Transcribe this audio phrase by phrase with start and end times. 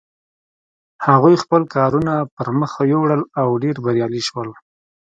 [1.07, 4.49] هغوی خپل کارونه پر مخ یوړل او ډېر بریالي شول.